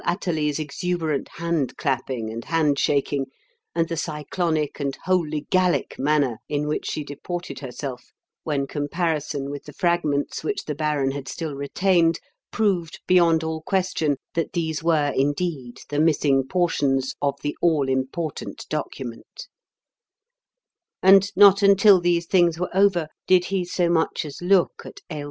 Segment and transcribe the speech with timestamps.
[0.03, 3.27] Athalie's exuberant hand clapping and hand shaking
[3.75, 8.11] and the cyclonic and wholly Gallic manner in which she deported herself
[8.43, 12.19] when comparison with the fragments which the baron had still retained
[12.51, 18.65] proved beyond all question that these were indeed the missing portions of the all important
[18.71, 19.49] document;
[21.03, 25.11] and not until these things were over did he so much as look at Ailsa
[25.11, 25.19] Lorne again.